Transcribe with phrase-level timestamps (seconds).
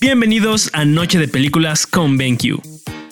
[0.00, 2.60] Bienvenidos a Noche de Películas con BenQ.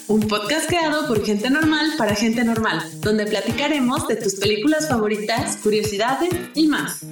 [0.08, 5.56] Un podcast creado por gente normal para gente normal, donde platicaremos de tus películas favoritas,
[5.58, 7.06] curiosidades y más.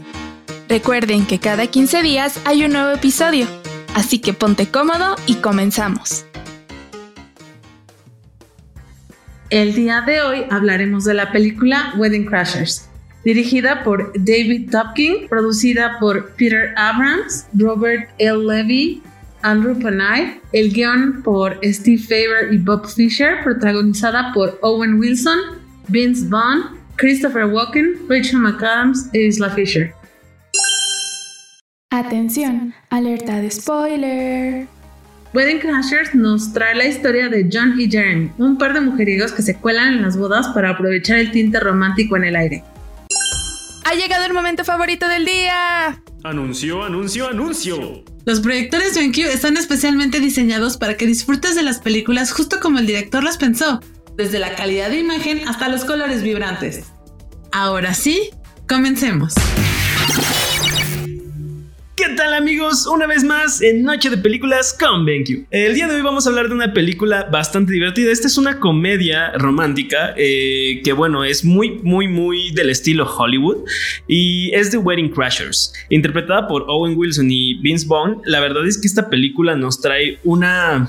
[0.69, 3.47] Recuerden que cada 15 días hay un nuevo episodio,
[3.95, 6.25] así que ponte cómodo y comenzamos.
[9.51, 12.88] El día de hoy hablaremos de la película Wedding Crashers,
[13.29, 18.39] dirigida por David Topkin, producida por Peter Abrams, Robert L.
[18.39, 19.03] Levy,
[19.43, 25.39] Andrew Panay, el guion por Steve Faber y Bob Fisher, protagonizada por Owen Wilson,
[25.89, 29.93] Vince Vaughn, Christopher Walken, Rachel McAdams e Isla Fisher.
[31.91, 34.67] Atención, alerta de spoiler.
[35.35, 39.43] Wedding Crashers nos trae la historia de John y Jeremy, un par de mujeriegos que
[39.43, 42.65] se cuelan en las bodas para aprovechar el tinte romántico en el aire.
[43.89, 46.03] Ha llegado el momento favorito del día.
[46.23, 48.05] Anuncio, anuncio, anuncio.
[48.27, 52.87] Los proyectores BenQ están especialmente diseñados para que disfrutes de las películas justo como el
[52.87, 53.81] director las pensó,
[54.15, 56.85] desde la calidad de imagen hasta los colores vibrantes.
[57.51, 58.29] Ahora sí,
[58.69, 59.33] comencemos.
[62.09, 62.87] ¿Qué tal amigos?
[62.87, 65.47] Una vez más en Noche de Películas con BenQ.
[65.51, 68.11] El día de hoy vamos a hablar de una película bastante divertida.
[68.11, 73.59] Esta es una comedia romántica eh, que bueno, es muy, muy, muy del estilo Hollywood
[74.07, 78.23] y es The Wedding Crashers, interpretada por Owen Wilson y Vince Vaughn.
[78.25, 80.89] La verdad es que esta película nos trae una,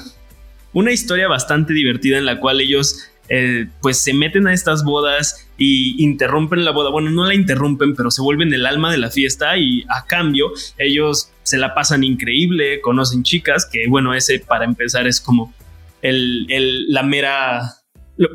[0.71, 5.48] una historia bastante divertida en la cual ellos eh, pues se meten a estas bodas
[5.59, 6.89] y interrumpen la boda.
[6.89, 10.51] Bueno, no la interrumpen, pero se vuelven el alma de la fiesta y a cambio
[10.77, 15.53] ellos se la pasan increíble, conocen chicas, que bueno, ese para empezar es como
[16.01, 17.75] el, la mera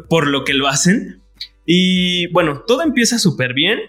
[0.08, 1.22] por lo que lo hacen.
[1.66, 3.80] Y bueno, todo empieza súper bien.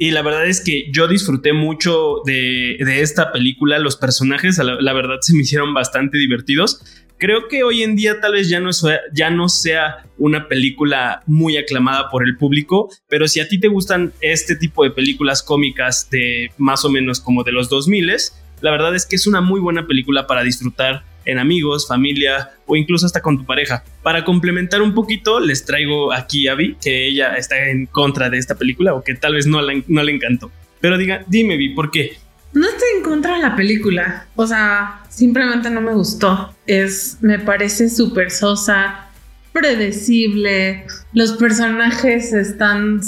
[0.00, 3.80] Y la verdad es que yo disfruté mucho de, esta película.
[3.80, 6.84] Los personajes, la verdad, se me hicieron bastante divertidos.
[7.18, 8.70] Creo que hoy en día tal vez ya no,
[9.12, 13.66] ya no sea una película muy aclamada por el público, pero si a ti te
[13.66, 18.12] gustan este tipo de películas cómicas de más o menos como de los 2000,
[18.60, 22.76] la verdad es que es una muy buena película para disfrutar en amigos, familia o
[22.76, 23.82] incluso hasta con tu pareja.
[24.04, 28.38] Para complementar un poquito, les traigo aquí a Vi, que ella está en contra de
[28.38, 30.52] esta película o que tal vez no, no le encantó.
[30.80, 32.16] Pero diga, dime Vi, ¿por qué?
[32.52, 34.26] No estoy en contra de la película.
[34.34, 36.54] O sea, simplemente no me gustó.
[36.66, 39.08] Es, me parece súper sosa,
[39.52, 40.86] predecible.
[41.12, 43.00] Los personajes están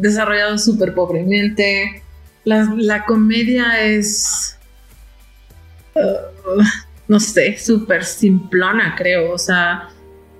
[0.00, 2.02] desarrollados súper pobremente.
[2.44, 4.58] La, comedia es.
[5.94, 6.62] Uh,
[7.06, 9.32] no sé, súper simplona, creo.
[9.32, 9.88] O sea,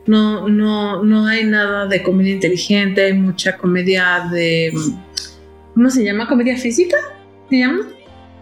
[0.06, 3.04] no, no, no hay nada de comedia inteligente.
[3.04, 4.72] Hay mucha comedia de.
[5.74, 6.28] ¿Cómo se llama?
[6.28, 6.96] ¿Comedia física?
[7.48, 7.86] ¿Se llama?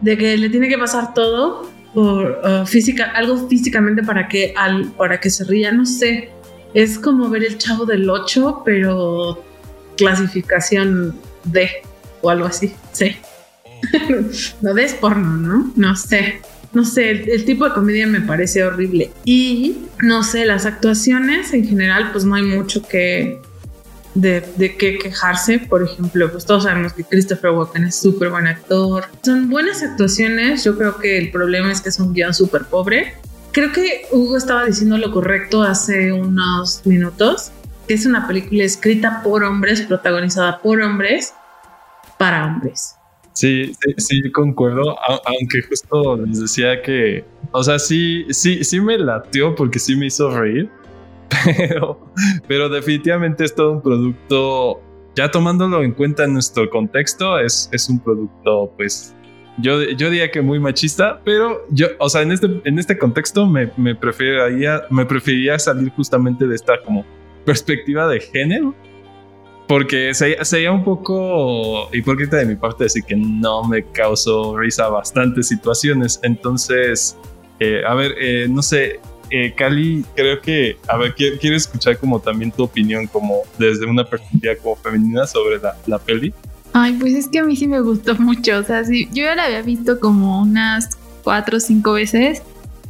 [0.01, 4.93] De que le tiene que pasar todo por uh, física, algo físicamente para que, al,
[4.93, 6.31] para que se ría, no sé.
[6.73, 9.43] Es como ver el chavo del 8, pero
[9.97, 11.69] clasificación D
[12.23, 13.17] o algo así, sí.
[14.61, 15.73] no des porno, ¿no?
[15.77, 16.41] No sé.
[16.73, 19.11] No sé, el, tipo de comedia me parece horrible.
[19.25, 23.41] Y no sé, las actuaciones en general, pues no hay mucho que,
[24.15, 25.59] de, qué quejarse.
[25.59, 29.05] Por ejemplo, pues todos sabemos que Christopher Walken es súper buen actor.
[29.23, 30.65] Son buenas actuaciones.
[30.65, 33.15] Yo creo que el problema es que es un guion súper pobre.
[33.53, 37.51] Creo que Hugo estaba diciendo lo correcto hace unos minutos,
[37.89, 41.35] que es una película escrita por hombres, protagonizada por hombres,
[42.17, 42.95] para hombres.
[43.33, 48.99] Sí, sí, sí, concuerdo, aunque justo les decía que, o sea, sí, sí, sí me
[48.99, 50.71] latió porque sí me hizo reír,
[51.57, 52.13] pero,
[52.49, 54.81] pero definitivamente es todo un producto,
[55.15, 59.15] ya tomándolo en cuenta en nuestro contexto, es, es un producto, pues,
[59.59, 63.47] yo, yo diría que muy machista, pero yo, o sea, en este, en este contexto
[63.47, 67.05] me, me, preferiría, me preferiría salir justamente de esta como
[67.45, 68.75] perspectiva de género,
[69.69, 75.49] porque sería, un poco hipócrita de mi parte decir que no me causó risa bastantes
[75.49, 77.17] situaciones, entonces,
[77.61, 78.99] eh, a ver, eh, no sé,
[79.31, 84.05] eh, Cali, creo que, a ver, quiero, escuchar como también tu opinión como desde una
[84.05, 86.33] perspectiva como femenina sobre la, la peli.
[86.73, 89.35] Ay, pues es que a mí sí me gustó mucho, o sea, sí, yo ya
[89.35, 90.91] la había visto como unas
[91.25, 92.43] cuatro o cinco veces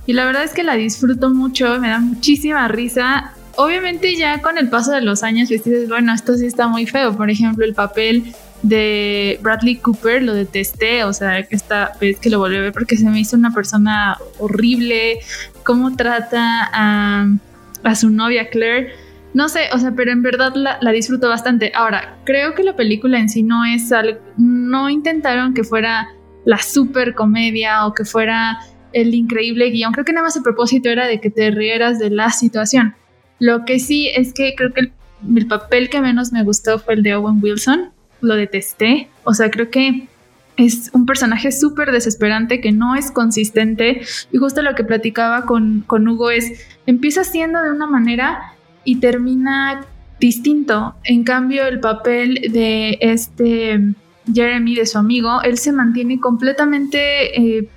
[0.07, 3.33] y la verdad es que la disfruto mucho, me da muchísima risa.
[3.57, 6.87] Obviamente ya con el paso de los años pues dices, bueno, esto sí está muy
[6.87, 12.31] feo, por ejemplo, el papel de Bradley Cooper lo detesté, o sea, esta vez que
[12.31, 15.21] lo volví a ver porque se me hizo una persona horrible,
[15.65, 18.93] cómo trata a, su novia Claire.
[19.33, 21.73] No sé, o sea, pero en verdad la, disfruto bastante.
[21.75, 26.09] Ahora, creo que la película en sí no es algo, no intentaron que fuera
[26.45, 28.59] la super comedia o que fuera
[28.93, 29.93] el increíble guion.
[29.93, 32.95] Creo que nada más el propósito era de que te rieras de la situación.
[33.39, 34.93] Lo que sí es que creo que
[35.37, 37.93] el, papel que menos me gustó fue el de Owen Wilson.
[38.21, 39.09] Lo detesté.
[39.25, 40.09] O sea, creo que
[40.57, 44.03] es un personaje súper desesperante que no es consistente.
[44.33, 48.97] Y justo lo que platicaba con, con Hugo es, empieza siendo de una manera y
[48.97, 49.87] termina
[50.19, 50.95] distinto.
[51.05, 53.81] En cambio, el papel de este
[54.33, 57.69] Jeremy, de su amigo, él se mantiene completamente eh,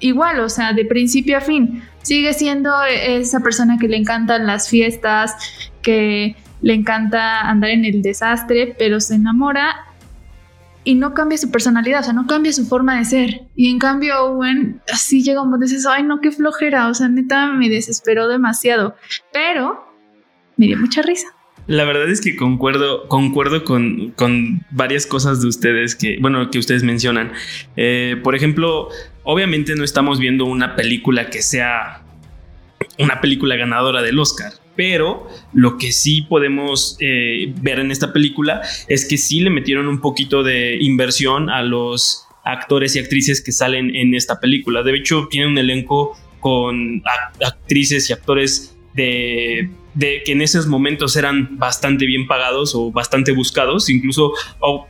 [0.00, 1.82] igual, o sea, de principio a fin.
[2.02, 5.34] Sigue siendo esa persona que le encantan las fiestas,
[5.80, 9.86] que le encanta andar en el desastre, pero se enamora
[10.84, 13.42] y no cambia su personalidad, o sea, no cambia su forma de ser.
[13.54, 14.40] Y en cambio,
[14.92, 18.96] así llega un dices, ay, no, qué flojera, o sea, neta me desesperó demasiado,
[19.32, 19.84] pero
[20.56, 21.28] me dio mucha risa.
[21.68, 24.14] La verdad es que concuerdo, concuerdo con,
[24.70, 27.32] varias cosas de ustedes que, bueno, que ustedes mencionan.
[27.76, 28.88] Eh, por ejemplo,
[29.22, 32.02] obviamente no estamos viendo una película que sea
[32.98, 34.52] una película ganadora del Oscar.
[34.74, 39.86] Pero lo que sí podemos eh, ver en esta película es que sí le metieron
[39.86, 44.82] un poquito de inversión a los actores y actrices que salen en esta película.
[44.82, 47.02] De hecho, tiene un elenco con
[47.40, 53.32] actrices y actores de de que en esos momentos eran bastante bien pagados o bastante
[53.32, 54.32] buscados, incluso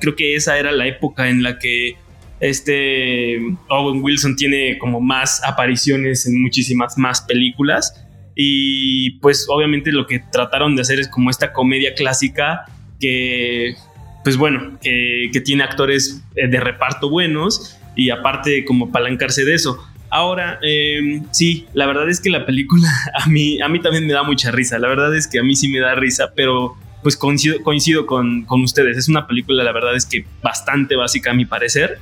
[0.00, 1.96] creo que esa era la época en la que
[2.40, 3.38] este
[3.69, 10.20] Owen Wilson tiene como más apariciones en muchísimas más películas y pues obviamente lo que
[10.32, 12.64] trataron de hacer es como esta comedia clásica
[13.00, 13.76] que
[14.25, 19.55] pues bueno, que, que tiene actores eh, de reparto buenos y aparte como palancarse de
[19.55, 19.82] eso.
[20.11, 24.12] Ahora, em, sí, la verdad es que la película a mí, a mí también me
[24.12, 24.78] da mucha risa.
[24.78, 28.44] La verdad es que a mí sí me da risa, pero pues coincido, coincido con,
[28.44, 28.96] con ustedes.
[28.96, 31.99] Es una película, la verdad es que bastante básica a mi parecer,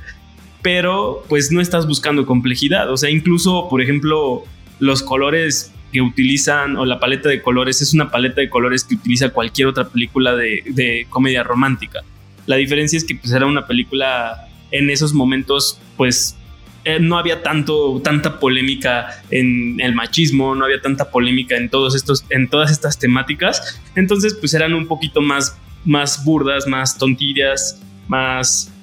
[0.61, 2.91] pero pues no estás buscando complejidad.
[2.91, 4.43] O sea, incluso, por ejemplo,
[4.79, 8.95] los colores que utilizan o la paleta de colores es una paleta de colores que
[8.95, 12.01] utiliza cualquier otra película de, de comedia romántica.
[12.45, 16.35] La diferencia es que pues era una película en esos momentos pues
[16.83, 21.95] eh, no había tanto, tanta polémica en el machismo, no había tanta polémica en, todos
[21.95, 23.79] estos, en todas estas temáticas.
[23.95, 25.55] Entonces, pues eran un poquito más,
[25.85, 28.73] más burdas, más tontillas, más...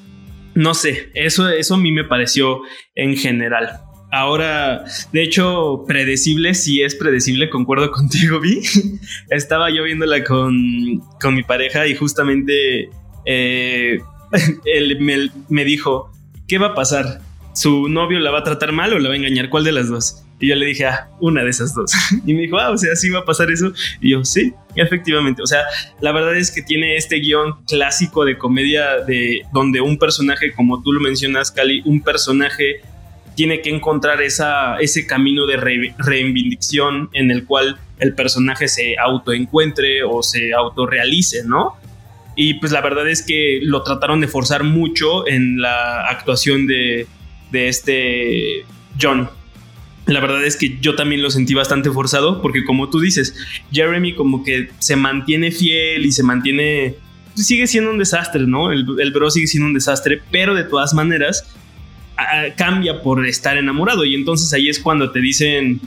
[0.54, 2.62] No sé, eso, eso a mí me pareció
[2.94, 3.80] en general.
[4.10, 8.60] Ahora, de hecho, predecible, sí es predecible, concuerdo contigo, Vi.
[9.30, 12.90] Estaba yo viéndola con, con mi pareja y justamente
[13.26, 13.98] eh,
[14.64, 16.10] él me, me dijo,
[16.46, 17.20] ¿qué va a pasar?
[17.58, 19.88] su novio la va a tratar mal o la va a engañar, ¿cuál de las
[19.88, 20.22] dos?
[20.38, 21.90] Y yo le dije, ah, una de esas dos.
[22.26, 23.72] Y me dijo, ah, o sea, sí va a pasar eso.
[24.00, 25.42] Y yo, sí, efectivamente.
[25.42, 25.62] O sea,
[26.00, 30.80] la verdad es que tiene este guion clásico de comedia de donde un personaje, como
[30.82, 32.80] tú lo mencionas, Cali, un personaje
[33.38, 40.02] tiene que encontrar esa, ese camino de reivindicación en el cual el personaje se autoencuentre
[40.02, 41.76] o se autorrealice, ¿no?
[42.34, 47.06] Y pues la verdad es que lo trataron de forzar mucho en la actuación de,
[47.52, 48.64] de este
[49.00, 49.30] John.
[50.06, 53.36] La verdad es que yo también lo sentí bastante forzado porque como tú dices,
[53.70, 56.96] Jeremy como que se mantiene fiel y se mantiene...
[57.36, 58.72] Sigue siendo un desastre, ¿no?
[58.72, 61.54] El, bro sigue siendo un desastre, pero de todas maneras
[62.56, 65.80] cambia por estar enamorado y entonces ahí es cuando te dicen...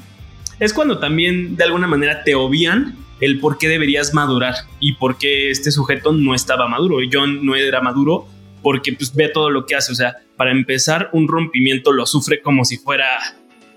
[0.60, 5.18] Es cuando también de alguna manera te obvían el por qué deberías madurar y por
[5.18, 6.98] qué este sujeto no estaba maduro.
[7.12, 8.28] John no era maduro
[8.62, 9.92] porque pues ve todo lo que hace.
[9.92, 13.08] O sea, para empezar, un rompimiento lo sufre como si fuera,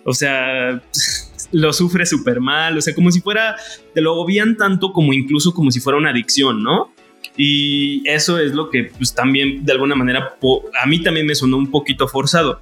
[0.04, 0.82] o sea,
[1.52, 3.56] lo sufre súper mal, o sea, como si fuera,
[3.94, 6.93] te lo obvían tanto como incluso como si fuera una adicción, ¿no?
[7.36, 10.36] Y eso es lo que pues también de alguna manera
[10.80, 12.60] a mí también me sonó un poquito forzado.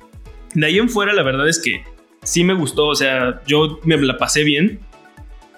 [0.54, 1.84] De ahí en fuera la verdad es que
[2.22, 4.80] sí me gustó, o sea, yo me la pasé bien,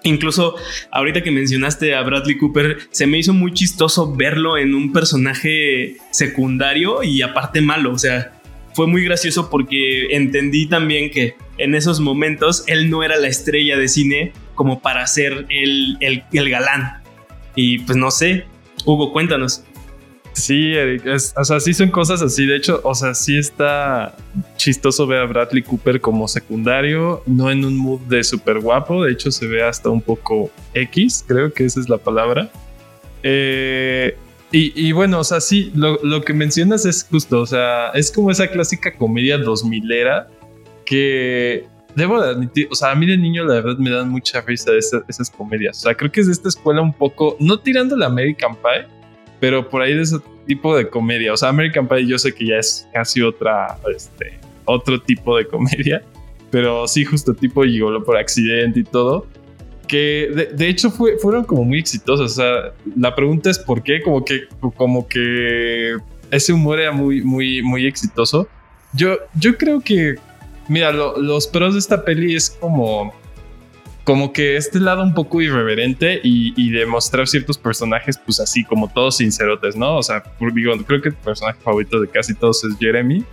[0.05, 0.57] Incluso
[0.91, 5.97] ahorita que mencionaste a Bradley Cooper, se me hizo muy chistoso verlo en un personaje
[6.11, 7.93] secundario y aparte malo.
[7.93, 8.33] O sea,
[8.75, 13.79] fue muy gracioso porque entendí también que en esos momentos él no era la estrella
[13.79, 17.03] de cine como para ser el, el, galán.
[17.57, 18.45] Y pues no sé,
[18.85, 19.65] Hugo, cuéntanos.
[20.35, 21.05] Sí, Eric,
[21.37, 22.45] o sea, sí son cosas así.
[22.45, 24.17] De hecho, o sea, sí está
[24.57, 29.05] chistoso ver a Bradley Cooper como secundario, no en un mood de súper guapo.
[29.05, 32.51] De hecho, se ve hasta un poco X, creo que esa es la palabra.
[33.23, 34.17] Eh,
[34.57, 38.47] y, bueno, o sea, sí, lo, que mencionas es justo, o sea, es como esa
[38.47, 40.29] clásica comedia 2000 era
[40.87, 44.41] que debo de admitir, o sea, a mí de niño la verdad me dan mucha
[44.41, 45.79] risa esas, comedias.
[45.79, 48.87] O sea, creo que es de esta escuela un poco, no tirando la American Pie,
[49.41, 51.33] pero por ahí de esa tipo de comedia.
[51.33, 55.47] O sea, American Pie yo sé que ya es casi otra, este, otro tipo de
[55.47, 56.03] comedia,
[56.51, 59.27] pero sí, justo tipo Gigolo por accidente y todo.
[59.87, 62.33] Que de, hecho fue, fueron como muy exitosos.
[62.33, 64.45] O sea, la pregunta es por qué, como que,
[64.77, 65.97] como que
[66.31, 68.49] ese humor era muy, muy, muy exitoso.
[68.95, 70.15] Yo, yo creo que,
[70.69, 73.13] mira, los pros de esta peli es como
[74.05, 78.93] como que este lado un poco irreverente y, y demostrar ciertos personajes, pues así como
[78.93, 79.97] todos sincerotes, ¿no?
[79.97, 80.23] O sea,
[80.55, 83.25] digo, creo que el personaje favorito de casi todos es Jeremy,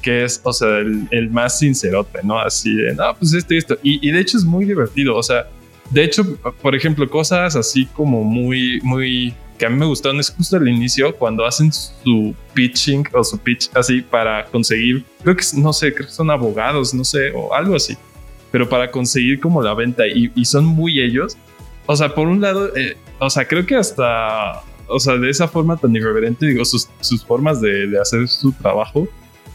[0.00, 2.38] que es, o sea, el, más sincerote, ¿no?
[2.38, 3.78] Así de, no, pues esto y esto.
[3.82, 5.48] Y, y, de hecho es muy divertido, o sea,
[5.90, 6.24] de hecho,
[6.62, 10.66] por ejemplo, cosas así como muy, muy, que a mí me gustaron es justo al
[10.66, 15.94] inicio, cuando hacen su pitching o su pitch así para conseguir, creo que, no sé,
[15.94, 17.96] creo que son abogados, no sé, o algo así
[18.50, 21.36] pero para conseguir como la venta y, son muy ellos.
[21.86, 25.48] O sea, por un lado, eh, o sea, creo que hasta, o sea, de esa
[25.48, 29.08] forma tan irreverente, digo, sus, sus formas de, de, hacer su trabajo,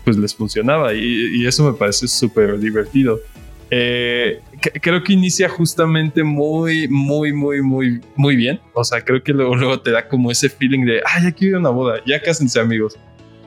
[0.03, 3.19] pues les funcionaba y, eso me parece súper divertido.
[3.71, 4.41] Eh,
[4.81, 8.59] creo que inicia justamente muy, muy, muy, muy, muy bien.
[8.73, 11.59] O sea, creo que luego, luego te da como ese feeling de, ah, ya quiero
[11.59, 12.97] una boda, ya cásense amigos.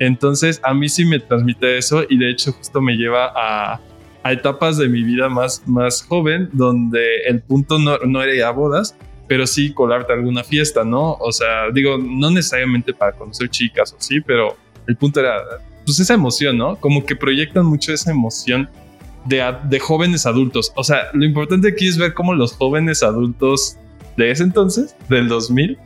[0.01, 3.81] Entonces, a mí sí me transmite eso y de hecho justo me lleva a,
[4.23, 8.45] a etapas de mi vida más, más joven donde el punto no, no era ir
[8.45, 8.97] a bodas,
[9.27, 11.13] pero sí colarte a alguna fiesta, ¿no?
[11.15, 14.57] O sea, digo, no necesariamente para conocer chicas o sí, pero
[14.87, 15.43] el punto era,
[15.85, 16.77] pues esa emoción, ¿no?
[16.77, 18.69] Como que proyectan mucho esa emoción
[19.29, 20.73] de, jóvenes adultos.
[20.77, 23.77] O sea, lo importante aquí es ver cómo los jóvenes adultos
[24.17, 25.79] de ese entonces, del 2000,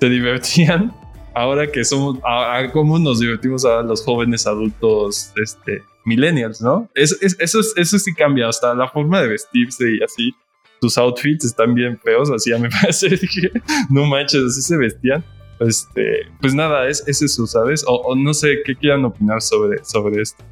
[0.00, 0.92] se divertían
[1.34, 6.88] ahora que somos, a, cómo nos divertimos ahora los jóvenes adultos, este, millennials, ¿no?
[6.94, 10.32] eso, eso sí cambia, hasta la forma de vestirse y así.
[10.80, 13.08] Tus outfits están bien feos, así ya me parece.
[13.10, 13.52] Dije,
[13.88, 15.24] no manches, así se vestían.
[15.60, 17.84] Este, pues nada, es, es eso, ¿sabes?
[17.86, 20.42] O, no sé qué quieran opinar sobre, sobre esto.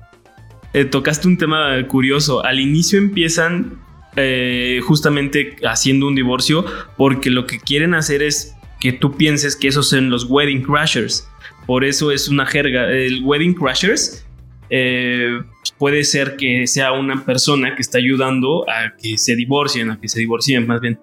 [0.72, 2.44] Eh, tocaste un tema curioso.
[2.44, 3.78] Al inicio empiezan
[4.16, 6.64] eh, justamente haciendo un divorcio
[6.96, 11.28] porque lo que quieren hacer es que tú pienses que esos son los wedding crashers.
[11.66, 12.90] Por eso es una jerga.
[12.90, 14.26] El wedding crashers
[14.70, 15.40] eh,
[15.78, 20.08] puede ser que sea una persona que está ayudando a que se divorcien, a que
[20.08, 20.98] se divorcien más bien.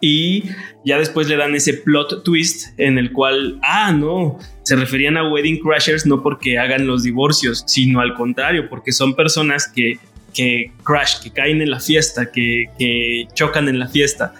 [0.00, 0.44] Y
[0.84, 5.28] ya después le dan ese plot twist en el cual, ah, no, se referían a
[5.28, 9.98] wedding crashers no porque hagan los divorcios, sino al contrario, porque son personas que,
[10.34, 14.34] que crash, que caen en la fiesta, que, que chocan en la fiesta.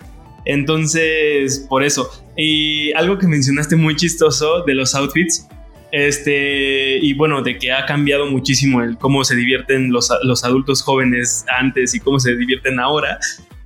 [0.44, 2.08] Entonces, por eso.
[2.36, 5.48] Y algo que mencionaste muy chistoso de los outfits
[5.90, 10.82] este, y bueno, de que ha cambiado muchísimo el cómo se divierten los, los adultos
[10.82, 13.18] jóvenes antes y cómo se divierten ahora.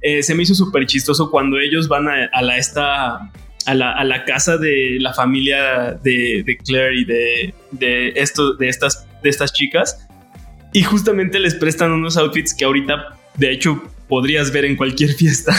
[0.02, 3.30] Eh, se me hizo súper chistoso cuando ellos van a, la, esta,
[3.66, 8.54] a, la, a la casa de la familia de, de Claire y de, de, esto,
[8.54, 10.08] de, estas, de estas chicas.
[10.72, 15.54] Y justamente les prestan unos outfits que ahorita, de hecho, podrías ver en cualquier fiesta.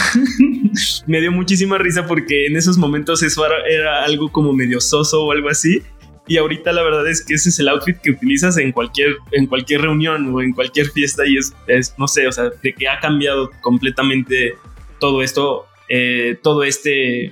[1.06, 5.24] me dio muchísima risa porque en esos momentos eso era, era, algo como medio soso
[5.24, 5.82] o algo así.
[6.26, 9.46] Y ahorita la verdad es que ese es el outfit que utilizas en cualquier, en
[9.46, 12.88] cualquier reunión o en cualquier fiesta y es, es no sé, o sea, de que
[12.88, 14.54] ha cambiado completamente
[14.98, 17.30] todo esto, eh, todo este,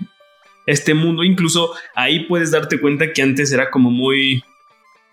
[0.66, 1.24] este mundo.
[1.24, 4.42] Incluso ahí puedes darte cuenta que antes era como muy,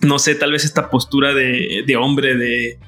[0.01, 2.79] no sé, tal vez esta postura de, de hombre, de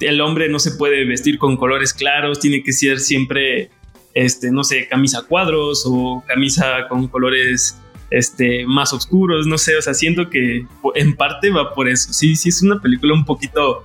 [0.00, 3.70] el hombre no se puede vestir con colores claros, tiene que ser siempre,
[4.14, 7.80] este, no sé, camisa cuadros o camisa con colores
[8.12, 12.12] este, más oscuros, no sé, o sea, siento que en parte va por eso.
[12.12, 13.84] Sí, sí, es una película un poquito,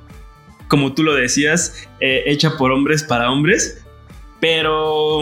[0.67, 3.85] como tú lo decías, eh, hecha por hombres para hombres,
[4.41, 5.21] pero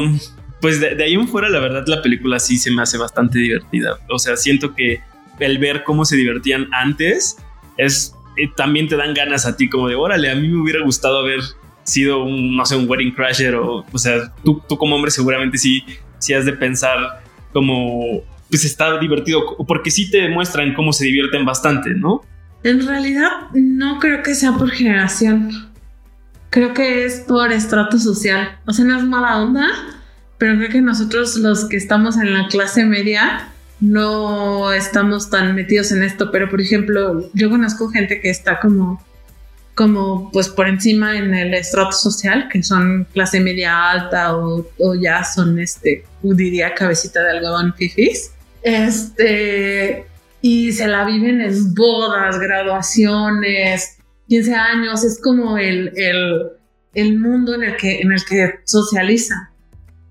[0.60, 4.00] pues de, ahí en fuera, la verdad, la película sí se me hace bastante divertida.
[4.10, 5.02] O sea, siento que
[5.40, 7.38] el ver cómo se divertían antes
[7.78, 10.84] es eh, también te dan ganas a ti como de, órale, a mí me hubiera
[10.84, 11.42] gustado haber
[11.84, 15.60] sido un, no sé, un wedding crasher o, o sea, tú, tú como hombre seguramente
[15.60, 15.84] sí,
[16.18, 18.24] sí has de pensar como
[18.56, 22.22] pues está divertido, porque sí te muestran cómo se divierten bastante, ¿no?
[22.64, 25.52] En realidad no creo que sea por generación.
[26.52, 28.58] Creo que es por estrato social.
[28.66, 29.68] O sea, no es mala onda,
[30.38, 33.50] pero creo que nosotros los que estamos en la clase media
[33.82, 36.32] no estamos tan metidos en esto.
[36.32, 39.04] Pero, por ejemplo, yo conozco gente que está como
[39.74, 44.96] como pues por encima en el estrato social, que son clase media alta o, o
[44.96, 48.32] ya son, este, diría, cabecita de algodón fifis.
[48.66, 50.08] Este,
[50.42, 56.48] y se la viven en bodas, graduaciones, 15 años, es como el, el,
[56.96, 59.52] el mundo en el que, en el que socializa.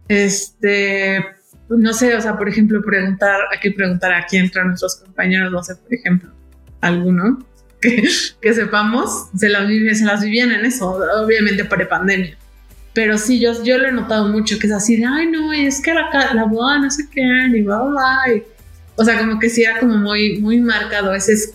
[0.06, 1.25] Este,
[1.68, 5.61] no sé, o sea, por ejemplo, preguntar, hay que preguntar aquí entre nuestros compañeros, no
[5.64, 6.30] sé, por ejemplo,
[6.80, 7.44] alguno
[7.80, 8.04] que,
[8.40, 12.38] que sepamos, se las, vive, se las vivían en eso, obviamente pre-pandemia.
[12.94, 15.82] Pero sí, yo, yo lo he notado mucho, que es así de, ay, no, es
[15.82, 18.42] que la, la boda no sé qué, y bla, bla, bla.
[18.94, 21.12] o sea, como que sí era como muy, muy marcado.
[21.12, 21.54] Ese es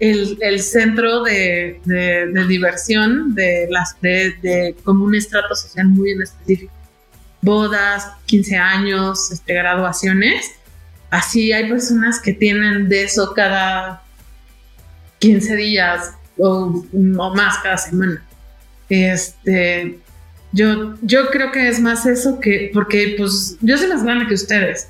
[0.00, 6.10] el, el centro de, de, diversión de, las, de, de, como un estrato social muy
[6.10, 6.72] en específico.
[7.40, 10.50] Bodas, 15 años, este, graduaciones.
[11.10, 14.02] Así hay personas que tienen de eso cada
[15.20, 16.84] 15 días o,
[17.18, 18.26] o más cada semana.
[18.88, 20.00] Este,
[20.52, 24.34] yo, yo creo que es más eso que, porque pues yo soy más grande que
[24.34, 24.88] ustedes.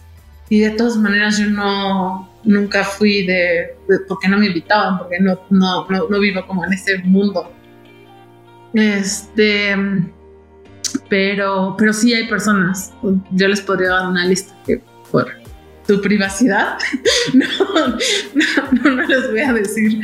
[0.48, 3.76] Y de todas maneras yo no, nunca fui de,
[4.08, 7.52] porque no me invitaban, porque no, no, no, vivo como en ese mundo.
[8.74, 9.76] Este,
[11.08, 12.92] pero, pero sí hay personas,
[13.30, 15.28] yo les podría dar una lista que por
[15.86, 16.78] tu privacidad,
[17.34, 20.02] no, no, no, les voy a decir,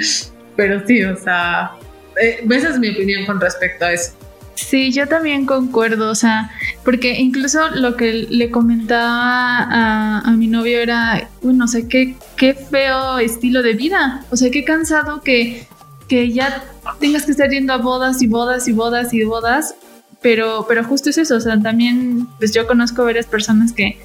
[0.57, 1.73] pero sí, o sea,
[2.21, 4.13] eh, esa es mi opinión con respecto a eso.
[4.57, 6.51] Sí, yo también concuerdo, o sea,
[6.83, 12.55] porque incluso lo que le comentaba a, mi novio era, bueno, no sé, qué, qué
[12.55, 15.67] feo estilo de vida, o sea, qué cansado que,
[16.09, 16.65] que ya
[17.01, 19.75] tengas que estar yendo a bodas y bodas y bodas y bodas,
[20.23, 23.99] pero, pero justo es eso, o sea, también, pues yo conozco varias personas que,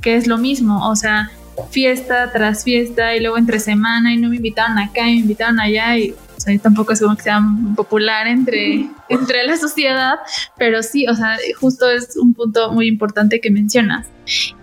[0.00, 1.30] que es lo mismo, o sea,
[1.70, 5.60] fiesta tras fiesta y luego entre semana y no me invitaron acá y me invitaron
[5.60, 6.14] allá y
[6.62, 7.40] tampoco es como que sea
[7.76, 10.16] popular entre, entre la sociedad,
[10.58, 14.08] pero sí, o sea, justo es un punto muy importante que mencionas.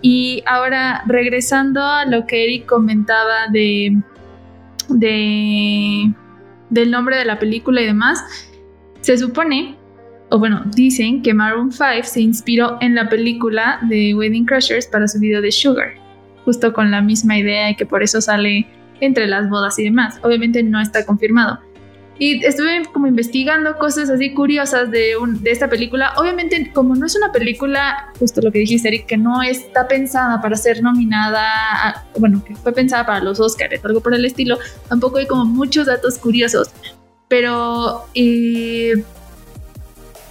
[0.00, 3.96] Y ahora, regresando a lo que Eric comentaba de,
[4.88, 6.14] de
[6.70, 8.24] del nombre de la película y demás,
[9.00, 9.76] se supone,
[10.30, 15.08] o bueno, dicen que Maroon 5 se inspiró en la película de Wedding Crashers para
[15.08, 15.94] su video de Sugar,
[16.44, 18.66] justo con la misma idea y que por eso sale
[19.00, 20.20] entre las bodas y demás.
[20.22, 21.58] Obviamente no está confirmado,
[22.20, 26.12] y estuve como investigando cosas así curiosas de, de esta película.
[26.18, 30.38] Obviamente, como no es una película, justo lo que dijiste, Eric, que no está pensada
[30.42, 34.58] para ser nominada, bueno, que fue pensada para los Oscars, algo por el estilo,
[34.90, 36.68] tampoco hay como muchos datos curiosos.
[37.28, 39.02] Pero eh,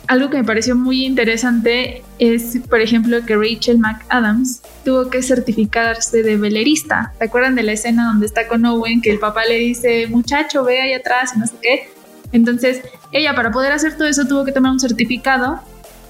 [0.09, 6.23] algo que me pareció muy interesante es, por ejemplo, que Rachel McAdams tuvo que certificarse
[6.23, 7.13] de velerista.
[7.19, 10.63] ¿Se acuerdan de la escena donde está con Owen que el papá le dice, muchacho,
[10.63, 11.89] ve ahí atrás y no sé qué?
[12.31, 15.59] Entonces, ella para poder hacer todo eso tuvo que tomar un certificado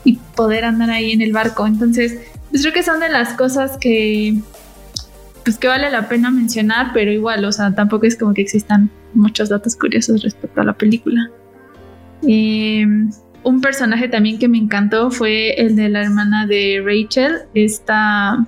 [0.06, 1.68] y poder andar ahí en el barco.
[1.68, 2.20] Entonces,
[2.52, 4.40] pues creo que son de las cosas que
[5.44, 8.90] pues que vale la pena mencionar, pero igual, o sea, tampoco es como que existan
[9.14, 11.30] muchos datos curiosos respecto a la película.
[12.26, 12.86] Eh,
[13.44, 18.46] un personaje también que me encantó fue el de la hermana de Rachel, esta...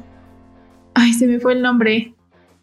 [0.93, 2.13] Ay, se me fue el nombre.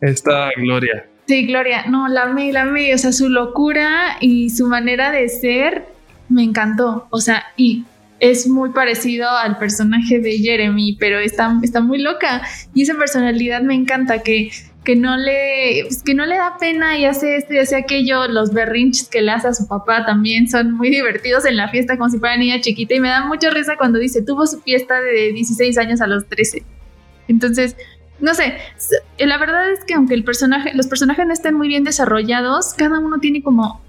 [0.01, 1.07] Esta Gloria.
[1.27, 1.87] Sí, Gloria.
[1.87, 2.95] No, la amé, la amé.
[2.95, 5.87] O sea, su locura y su manera de ser
[6.29, 7.07] me encantó.
[7.11, 7.85] O sea, y
[8.21, 12.43] es muy parecido al personaje de Jeremy, pero está, está muy loca.
[12.75, 14.51] Y esa personalidad me encanta, que
[14.89, 18.27] que no le, pues, que no le da pena y hace esto y hace aquello,
[18.27, 21.99] los berrinches que le hace a su papá también son muy divertidos en la fiesta
[21.99, 24.99] como si fuera niña chiquita y me da mucha risa cuando dice, tuvo su fiesta
[25.03, 26.63] de 16 años a los 13.
[27.29, 27.77] Entonces,
[28.19, 28.55] no sé,
[29.19, 32.99] la verdad es que aunque el personaje, los personajes no estén muy bien desarrollados, cada
[32.99, 33.83] uno tiene como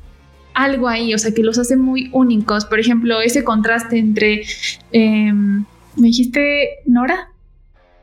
[0.53, 2.65] algo ahí, o sea, que los hace muy únicos.
[2.65, 4.43] Por ejemplo, ese contraste entre,
[4.91, 5.63] em,
[5.95, 7.29] ¿me dijiste Nora?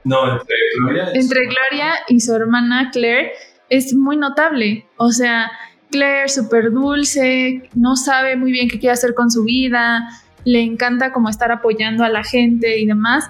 [0.07, 1.11] No, entre Gloria.
[1.13, 3.33] Y entre Gloria y su hermana Claire
[3.69, 4.87] es muy notable.
[4.99, 5.51] O sea,
[5.91, 10.09] Claire súper dulce, no sabe muy bien qué quiere hacer con su vida,
[10.45, 13.29] le encanta como estar apoyando a la gente y demás.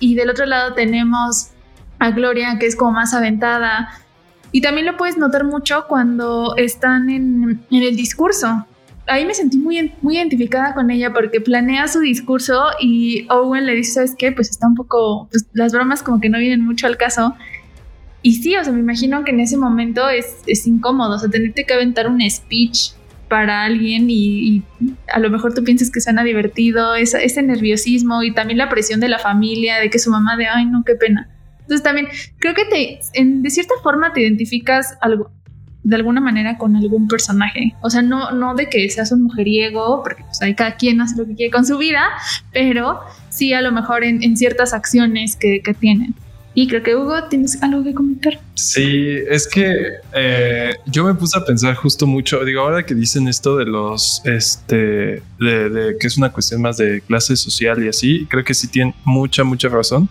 [0.00, 1.52] Y del otro lado tenemos
[1.98, 3.88] a Gloria, que es como más aventada.
[4.50, 8.66] Y también lo puedes notar mucho cuando están en, en el discurso
[9.06, 13.74] ahí me sentí muy, muy identificada con ella porque planea su discurso y Owen le
[13.74, 14.32] dice, ¿sabes qué?
[14.32, 17.34] Pues está un poco, pues las bromas como que no vienen mucho al caso.
[18.22, 21.28] Y sí, o sea, me imagino que en ese momento es, es incómodo, o sea,
[21.28, 22.92] tenerte que aventar un speech
[23.32, 24.62] para alguien y,
[25.12, 29.08] a lo mejor tú piensas que suena divertido, ese, nerviosismo y también la presión de
[29.08, 31.30] la familia, de que su mamá de, ay, no, qué pena.
[31.60, 35.30] Entonces también creo que te, de cierta forma te identificas algo,
[35.84, 37.74] de alguna manera con algún personaje.
[37.80, 41.26] O sea, no, no de que seas un mujeriego, porque pues, cada quien hace lo
[41.26, 42.02] que quiere con su vida,
[42.52, 46.14] pero sí a lo mejor en, ciertas acciones que, que, tienen.
[46.54, 48.38] Y creo que Hugo, ¿tienes algo que comentar?
[48.54, 49.74] Sí, es que
[50.14, 54.20] eh, yo me puse a pensar justo mucho, digo, ahora que dicen esto de los,
[54.24, 58.54] este, de, de que es una cuestión más de clase social y así, creo que
[58.54, 60.08] sí tienen mucha, mucha razón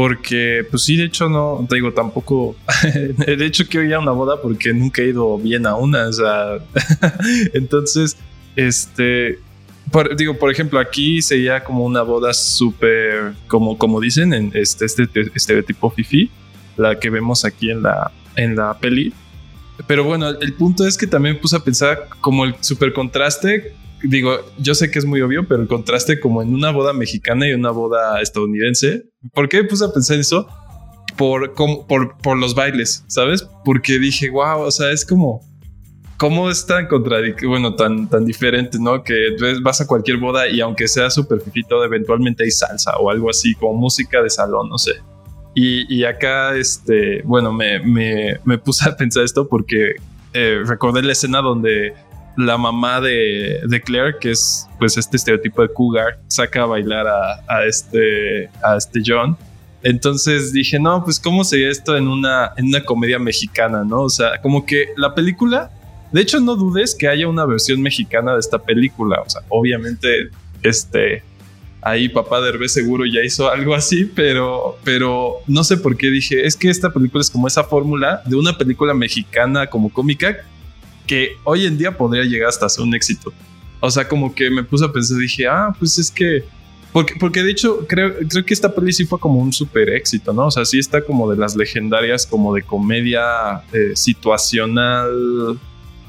[0.00, 2.56] Porque, pues sí, de hecho, no, te digo, tampoco.
[3.18, 6.08] de hecho, quiero ir a una boda porque nunca he ido bien a una.
[6.08, 6.56] O sea,
[7.52, 8.16] entonces,
[8.56, 9.40] este.
[10.16, 15.06] digo, por ejemplo, aquí sería como una boda súper, como, como dicen, en este, este
[15.34, 16.30] estereotipo fifi,
[16.78, 19.12] la que vemos aquí en la, en la peli.
[19.86, 24.38] Pero bueno, el punto es que también puse a pensar como el super contraste digo,
[24.58, 27.52] yo sé que es muy obvio, pero el contraste como en una boda mexicana y
[27.52, 29.04] una boda estadounidense.
[29.34, 30.48] ¿Por qué puse a pensar eso?
[31.16, 33.46] Por, por, por los bailes, ¿sabes?
[33.64, 35.42] Porque dije, wow, o sea, es como,
[36.16, 36.86] ¿cómo es tan
[37.46, 39.02] bueno, tan, tan diferente, ¿no?
[39.02, 43.30] Que vas a cualquier boda y aunque sea súper fifito, eventualmente hay salsa o algo
[43.30, 44.92] así, como música de salón, no sé.
[45.54, 49.94] Y, y acá, este, bueno, me, me, me, puse a pensar esto porque
[50.32, 51.94] eh, recordé la escena donde
[52.36, 57.06] la mamá de, de, Claire, que es pues este estereotipo de cougar, saca a bailar
[57.06, 59.36] a, este, a este John.
[59.82, 64.02] Entonces dije, no, pues cómo sería esto en una, en una comedia mexicana, ¿no?
[64.02, 65.70] O sea, como que la película,
[66.12, 70.30] de hecho no dudes que haya una versión mexicana de esta película, o sea, obviamente,
[70.62, 71.22] este,
[71.82, 76.46] ahí papá Derbez seguro ya hizo algo así, pero, pero no sé por qué dije,
[76.46, 80.44] es que esta película es como esa fórmula de una película mexicana como cómica
[81.10, 83.32] que hoy en día podría llegar hasta ser un éxito.
[83.80, 86.44] O sea, como que me puse a pensar, dije, ah, pues es que...
[86.92, 90.32] Porque, porque de hecho creo, creo que esta peli sí fue como un súper éxito,
[90.32, 90.46] ¿no?
[90.46, 95.58] O sea, sí está como de las legendarias, como de comedia eh, situacional,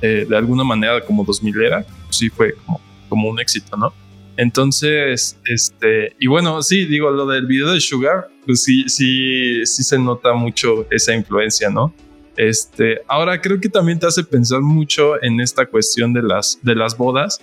[0.03, 1.85] eh, de alguna manera como 2000 era.
[2.11, 3.91] Sí fue como, como un éxito, ¿no?
[4.37, 9.81] Entonces, este, y bueno, sí, digo, lo del video de Sugar, pues sí, sí, sí
[9.81, 11.91] se nota mucho esa influencia, ¿no?
[12.37, 16.75] Este, ahora creo que también te hace pensar mucho en esta cuestión de las, de
[16.75, 17.41] las bodas,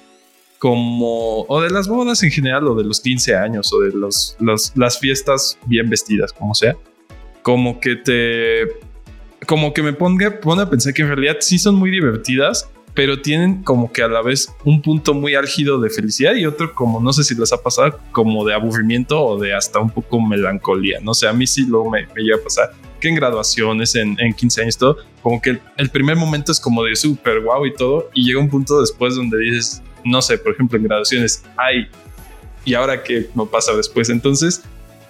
[0.59, 4.37] como, o de las bodas en general, o de los 15 años, o de los,
[4.75, 6.77] las fiestas bien vestidas, como sea,
[7.43, 8.63] como que te,
[9.47, 13.23] como que me ponga, pone a pensar que en realidad sí son muy divertidas, pero
[13.23, 17.01] tienen como que a la vez un punto muy álgido de felicidad y otro como,
[17.01, 20.99] no sé si les ha pasado, como de aburrimiento o de hasta un poco melancolía,
[21.01, 24.17] no sé, a mí sí luego me, me llega a pasar que en graduaciones, en,
[24.21, 27.75] en 15 años, todo, como que el, primer momento es como de súper guau y
[27.75, 31.89] todo, y llega un punto después donde dices, no sé, por ejemplo, en graduaciones, ay,
[32.65, 34.09] ¿y ahora qué me pasa después?
[34.11, 34.63] Entonces,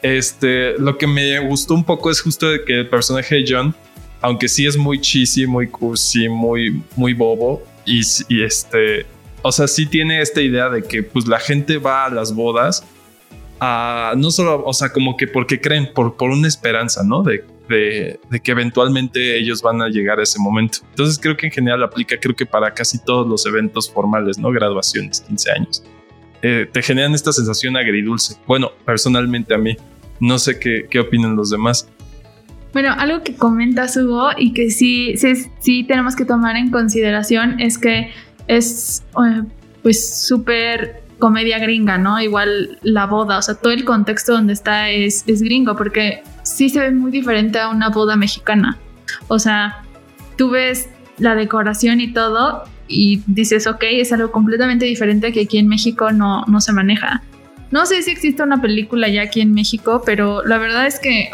[0.03, 3.75] este, lo que me gustó un poco es justo de que el personaje de John,
[4.21, 9.07] aunque sí es muy cheesy, muy cursi, muy, muy bobo, y, y este,
[9.43, 12.85] o sea, sí tiene esta idea de que pues la gente va a las bodas
[13.61, 17.23] a, no solo, o sea, como que porque creen, por, por una esperanza, ¿no?
[17.23, 20.79] De, de, que eventualmente ellos van a llegar a ese momento.
[20.91, 24.51] Entonces creo que en general aplica, creo que para casi todos los eventos formales, ¿no?
[24.51, 25.85] Graduaciones, 15 años.
[26.43, 28.37] Eh, te generan esta sensación agridulce.
[28.47, 29.77] Bueno, personalmente a mí.
[30.21, 31.89] No sé qué, qué opinan los demás.
[32.73, 37.61] Bueno, algo que comentas Hugo y que sí, sí, sí tenemos que tomar en consideración
[37.61, 38.13] es que
[38.47, 39.43] es eh,
[39.83, 42.21] pues súper comedia gringa, ¿no?
[42.21, 46.23] Igual la boda, o sea, todo el contexto donde está es, es gringo, porque
[46.59, 48.77] sí se ve muy diferente a una boda mexicana.
[49.29, 49.85] O sea,
[50.37, 55.59] tú ves la decoración y todo y dices, ok, es algo completamente diferente que aquí
[55.59, 57.23] en México no, no se maneja.
[57.71, 61.31] No sé si existe una película ya aquí en México, pero la verdad es que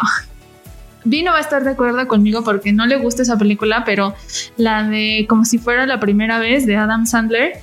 [1.07, 4.15] Vino va a estar de acuerdo conmigo porque no le gusta esa película, pero
[4.59, 7.61] la de como si fuera la primera vez de Adam Sandler,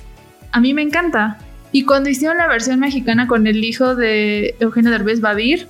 [0.50, 1.38] a mí me encanta.
[1.70, 5.68] Y cuando hicieron la versión mexicana con el hijo de Eugenio Derbez Badir,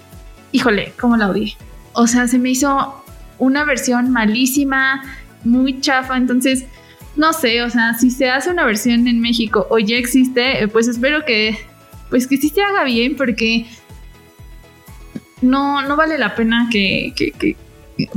[0.53, 1.55] híjole, cómo la odié.
[1.95, 3.03] O sea, se me hizo
[3.39, 5.03] una versión malísima,
[5.45, 6.65] muy chafa, entonces
[7.17, 10.69] no sé, o sea, si se hace una versión en México o ya existe, eh,
[10.69, 11.59] pues espero que
[12.09, 13.67] pues que sí se haga bien porque
[15.41, 17.57] no, no vale la pena que, que,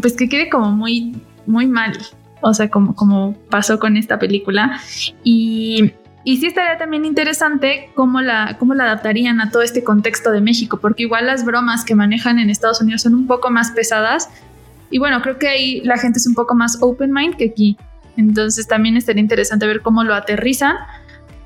[0.01, 1.97] pues que quede como muy, muy mal.
[2.41, 4.79] O sea, como, como pasó con esta película.
[5.23, 5.93] Y
[6.27, 10.41] y sí estaría también interesante cómo la, cómo la adaptarían a todo este contexto de
[10.41, 14.29] México, porque igual las bromas que manejan en Estados Unidos son un poco más pesadas.
[14.89, 17.77] Y bueno, creo que ahí la gente es un poco más open mind que aquí.
[18.17, 20.77] Entonces también estaría interesante ver cómo lo aterrizan,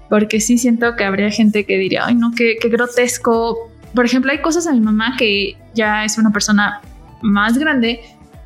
[0.09, 3.69] porque sí siento que habría gente que diría, ay no, qué, qué grotesco.
[3.93, 6.79] Por ejemplo, hay cosas a mi mamá que ya es una persona
[7.21, 7.99] más grande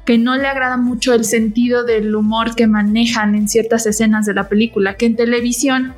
[0.03, 4.33] que no le agrada mucho el sentido del humor que manejan en ciertas escenas de
[4.33, 5.93] la película, que en televisión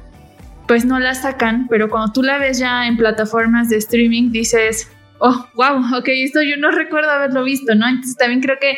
[0.68, 4.92] pues no la sacan, pero cuando tú la ves ya en plataformas de streaming dices,
[5.20, 7.88] oh, wow, ok, esto yo no recuerdo haberlo visto, ¿no?
[7.88, 8.78] Entonces también creo que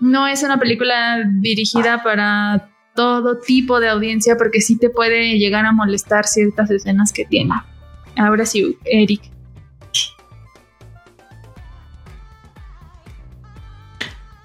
[0.00, 5.64] no es una película dirigida para todo tipo de audiencia porque sí te puede llegar
[5.64, 7.54] a molestar ciertas escenas que tiene.
[8.16, 9.22] Ahora sí, Eric.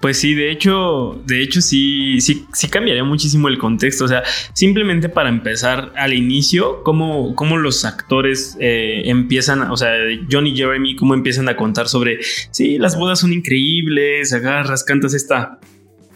[0.00, 4.04] Pues sí, de hecho, de hecho sí, sí, sí cambiaría muchísimo el contexto.
[4.04, 9.90] O sea, simplemente para empezar al inicio, cómo, cómo los actores eh, empiezan, o sea,
[10.30, 12.18] John y Jeremy, cómo empiezan a contar sobre,
[12.52, 15.58] sí, las bodas son increíbles, agarras, cantas esta,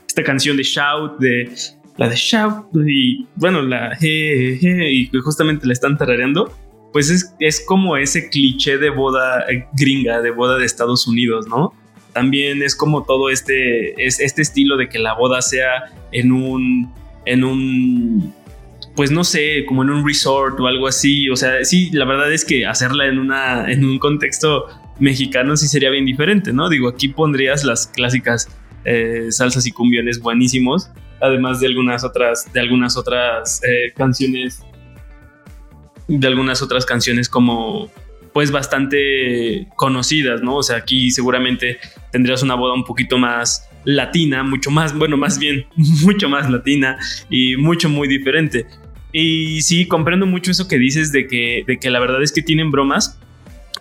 [0.06, 1.50] esta canción de Shout, de
[1.96, 6.56] la de Shout, y bueno, la y justamente la están tarareando.
[6.92, 11.72] Pues es, es como ese cliché de boda gringa, de boda de Estados Unidos, ¿no?
[12.12, 16.92] También es como todo este, es este estilo de que la boda sea en un,
[17.24, 18.34] en un,
[18.94, 21.30] pues no sé, como en un resort o algo así.
[21.30, 24.66] O sea, sí, la verdad es que hacerla en, una, en un contexto
[24.98, 26.68] mexicano sí sería bien diferente, ¿no?
[26.68, 28.48] Digo, aquí pondrías las clásicas
[28.84, 34.62] eh, salsas y cumbiones buenísimos, además de algunas otras, de algunas otras eh, canciones,
[36.08, 37.90] de algunas otras canciones como
[38.32, 40.56] pues bastante conocidas, ¿no?
[40.56, 41.78] O sea, aquí seguramente
[42.10, 46.98] tendrías una boda un poquito más latina, mucho más, bueno, más bien, mucho más latina
[47.28, 48.66] y mucho, muy diferente.
[49.12, 52.42] Y sí, comprendo mucho eso que dices de que, de que la verdad es que
[52.42, 53.18] tienen bromas.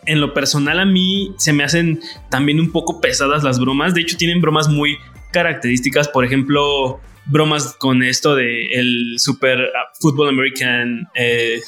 [0.05, 3.93] En lo personal a mí se me hacen también un poco pesadas las bromas.
[3.93, 4.97] De hecho, tienen bromas muy
[5.31, 6.09] características.
[6.09, 11.61] Por ejemplo, bromas con esto de el super ah, fútbol american eh,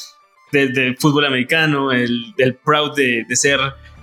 [0.53, 3.59] del fútbol americano, el, del proud de, ser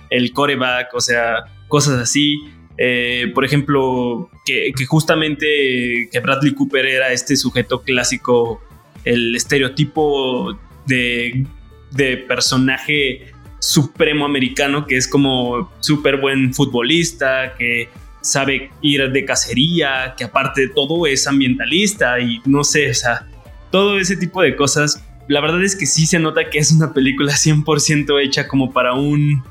[0.09, 2.37] el coreback, o sea, cosas así.
[2.77, 8.61] Eh, por ejemplo, que, justamente que Bradley Cooper era este sujeto clásico,
[9.03, 11.45] el estereotipo de,
[11.91, 17.89] de personaje supremo americano, que es como súper buen futbolista, que
[18.21, 23.27] sabe ir de cacería, que aparte de todo es ambientalista y no sé, o sea,
[23.71, 26.93] todo ese tipo de cosas la verdad es que sí se nota que es una
[26.93, 29.43] película 100% hecha como para un,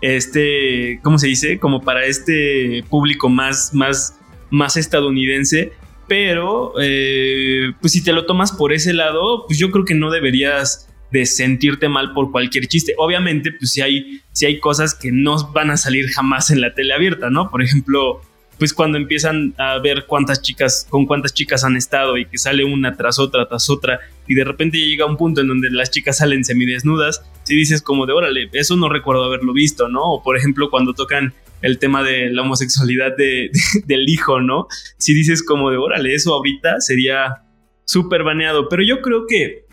[0.00, 1.58] este, ¿cómo se dice?
[1.58, 4.16] Como para este público más, más,
[4.50, 5.72] más estadounidense.
[6.06, 10.10] Pero, eh, pues si te lo tomas por ese lado, pues yo creo que no
[10.10, 12.94] deberías de sentirte mal por cualquier chiste.
[12.96, 16.74] Obviamente, pues si hay, si hay cosas que no van a salir jamás en la
[16.74, 17.50] tele abierta, ¿no?
[17.50, 18.22] Por ejemplo,
[18.56, 22.64] pues cuando empiezan a ver cuántas chicas, con cuántas chicas han estado y que sale
[22.64, 25.90] una tras otra, tras otra, y de repente ya llega un punto en donde las
[25.90, 30.02] chicas salen semidesnudas, si dices como de, órale, eso no recuerdo haberlo visto, ¿no?
[30.02, 33.50] O por ejemplo, cuando tocan el tema de la homosexualidad de,
[33.86, 34.68] del hijo, ¿no?
[34.98, 37.42] Si dices como de, órale, eso ahorita sería
[37.84, 39.64] súper baneado, pero yo creo que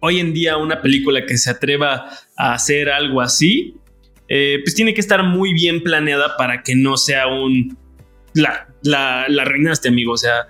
[0.00, 3.74] hoy en día una película que se atreva a hacer algo así,
[4.28, 7.76] eh, pues tiene que estar muy bien planeada para que no sea un
[8.34, 10.12] la, la, la reinaste, amigo.
[10.12, 10.48] O sea,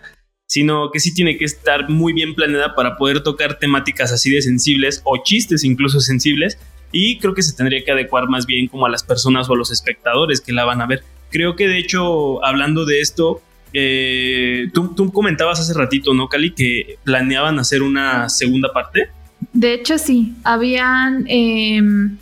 [0.54, 4.40] sino que sí tiene que estar muy bien planeada para poder tocar temáticas así de
[4.40, 6.60] sensibles o chistes incluso sensibles.
[6.92, 9.56] Y creo que se tendría que adecuar más bien como a las personas o a
[9.56, 11.02] los espectadores que la van a ver.
[11.32, 16.52] Creo que de hecho, hablando de esto, eh, tú, tú, comentabas hace ratito, ¿no, Cali?
[16.52, 19.08] Que planeaban hacer una segunda parte.
[19.52, 20.34] De hecho, sí.
[20.44, 22.16] Habían em,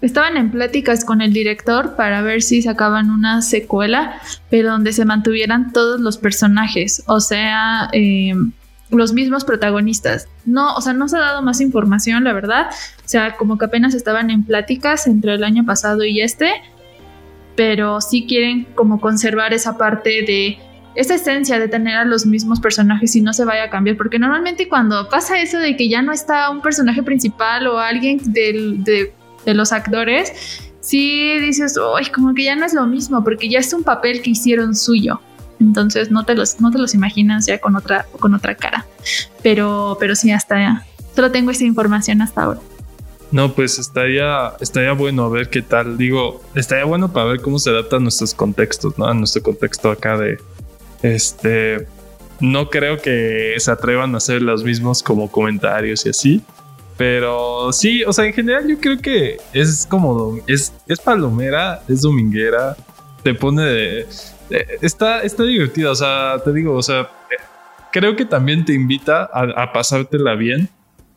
[0.00, 5.04] Estaban en pláticas con el director para ver si sacaban una secuela, pero donde se
[5.04, 8.52] mantuvieran todos los personajes, o sea, em,
[8.90, 10.28] los mismos protagonistas.
[10.44, 12.68] No, o sea, no se ha dado más información, la verdad.
[13.04, 16.52] O sea, como que apenas estaban en pláticas entre el año pasado y este,
[17.56, 20.58] pero sí quieren como conservar esa parte de
[20.94, 24.18] esa esencia de tener a los mismos personajes y no se vaya a cambiar, porque
[24.18, 28.82] normalmente cuando pasa eso de que ya no está un personaje principal o alguien del,
[28.82, 29.12] de
[29.46, 30.32] de los actores,
[30.80, 34.20] sí dices, uy, como que ya no es lo mismo, porque ya es un papel
[34.20, 35.20] que hicieron suyo.
[35.58, 38.86] Entonces no te los, no te los imaginas ya con otra, con otra cara.
[39.42, 40.84] Pero, pero sí, hasta.
[41.14, 42.60] Solo tengo esa información hasta ahora.
[43.32, 45.96] No, pues estaría, estaría bueno a ver qué tal.
[45.96, 49.06] Digo, estaría bueno para ver cómo se adaptan nuestros contextos, ¿no?
[49.06, 50.38] A nuestro contexto acá de.
[51.02, 51.86] Este.
[52.38, 56.42] No creo que se atrevan a hacer los mismos como comentarios y así.
[56.96, 62.00] Pero sí, o sea, en general yo creo que es como, es, es palomera, es
[62.00, 62.74] dominguera,
[63.22, 64.06] te pone de,
[64.80, 67.10] está, está divertida, o sea, te digo, o sea,
[67.92, 70.68] creo que también te invita a, pasártela bien,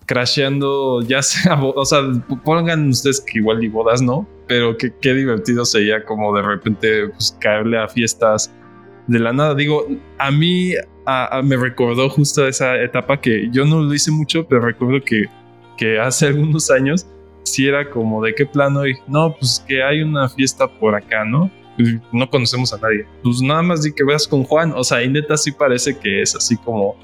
[0.06, 2.00] crasheando, ya sea, o sea,
[2.44, 4.28] pongan ustedes que igual y bodas, ¿no?
[4.48, 8.52] Pero que, qué divertido sería como de repente pues, caerle a fiestas
[9.08, 9.56] de la nada.
[9.56, 9.88] Digo,
[10.18, 10.74] a mí
[11.44, 15.26] me recordó justo esa etapa que yo no lo hice mucho, pero recuerdo que
[15.80, 17.08] que hace algunos años
[17.44, 21.24] si era como de qué plano y no, pues que hay una fiesta por acá,
[21.26, 21.50] ¿no?
[21.78, 23.08] Pues, no conocemos a nadie.
[23.24, 24.74] Pues nada más di que veas con Juan.
[24.76, 26.96] O sea, y neta sí parece que es así como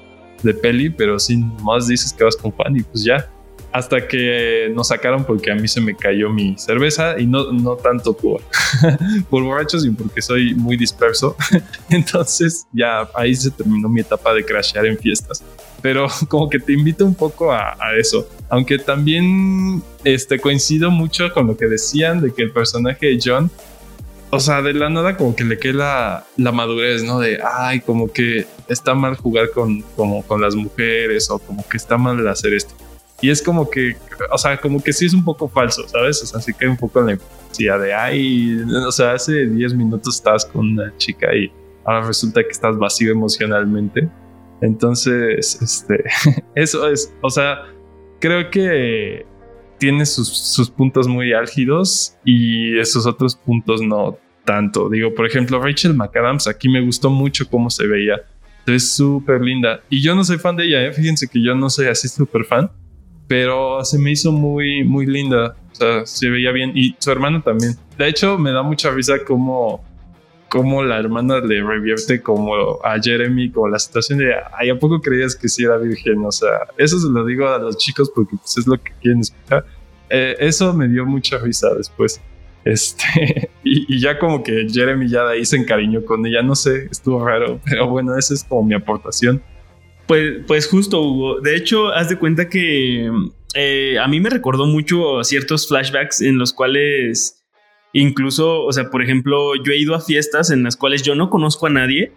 [0.42, 3.28] de peli, pero sí más dices que vas con Juan y pues ya.
[3.72, 7.76] hasta que nos sacaron porque a mí se me cayó mi cerveza y no, no
[7.76, 8.40] tanto por,
[9.30, 11.34] por borrachos, sino porque soy muy disperso.
[11.90, 15.42] Entonces ya ahí se terminó mi etapa de crashear en fiestas.
[15.82, 18.28] Pero como que te invito un poco a, a, eso.
[18.48, 23.50] Aunque también este, coincido mucho con lo que decían de que el personaje de John
[24.30, 27.20] o sea, de la nada como que le queda la, madurez, ¿no?
[27.20, 31.76] De, ay, como que está mal jugar con, como, con las mujeres o como que
[31.76, 32.74] está mal hacer esto.
[33.20, 33.96] Y es como que,
[34.30, 36.22] o sea, como que sí es un poco falso, ¿sabes?
[36.22, 39.74] O sea, sí cae un poco en la hipocresía de, ay, o sea, hace 10
[39.74, 41.50] minutos estabas con una chica y
[41.84, 44.08] ahora resulta que estás vacío emocionalmente.
[44.60, 46.04] Entonces, este,
[46.54, 47.62] eso es, o sea,
[48.20, 49.26] creo que
[49.78, 54.88] tiene sus, sus, puntos muy álgidos y esos otros puntos no tanto.
[54.88, 58.22] Digo, por ejemplo, Rachel McAdams, aquí me gustó mucho cómo se veía.
[58.66, 59.80] Es súper linda.
[59.90, 60.92] Y yo no soy fan de ella, ¿eh?
[60.92, 62.70] fíjense que yo no soy así súper fan
[63.26, 65.56] pero se me hizo muy, muy linda.
[65.72, 66.72] O sea, se veía bien.
[66.74, 67.74] Y su hermana también.
[67.98, 69.84] De hecho, me da mucha risa como,
[70.56, 75.00] como la hermana le revierte como a Jeremy, como la situación de, ay, ¿a poco
[75.00, 76.24] creías que sí era virgen?
[76.24, 79.20] O sea, eso se lo digo a los chicos porque pues, es lo que quieren
[79.20, 79.66] escuchar.
[80.08, 82.20] Eh, eso me dio mucha risa después.
[82.66, 86.56] Este, y, y, ya como que Jeremy ya de ahí se encariñó con ella, no
[86.56, 89.40] sé, estuvo raro, pero bueno, esa es como mi aportación.
[90.08, 91.40] Pues, pues justo, Hugo.
[91.40, 93.08] De hecho, haz de cuenta que
[93.54, 97.45] eh, a mí me recordó mucho ciertos flashbacks en los cuales
[97.92, 101.30] incluso, o sea, por ejemplo, yo he ido a fiestas en las cuales yo no
[101.30, 102.12] conozco a nadie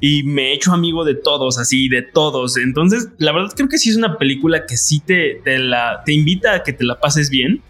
[0.00, 2.56] y me he hecho amigo de todos, así, de todos.
[2.56, 6.12] Entonces, la verdad creo que sí es una película que sí te, te, la, te
[6.12, 7.62] invita a que te la pases bien.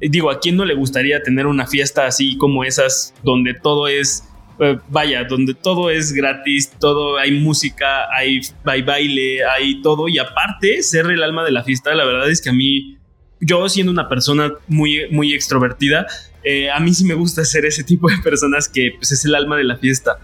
[0.00, 4.28] Digo, ¿a quién no le gustaría tener una fiesta así como esas donde todo es
[4.60, 10.18] eh, vaya, donde todo es gratis, todo hay música, hay, hay baile, hay todo y
[10.18, 12.96] aparte ser el alma de la fiesta, la verdad es que a mí,
[13.40, 16.06] yo siendo una persona muy, muy extrovertida,
[16.44, 19.34] eh, a mí sí me gusta ser ese tipo de personas que pues, es el
[19.34, 20.18] alma de la fiesta.